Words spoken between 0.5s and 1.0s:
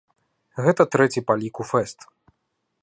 Гэта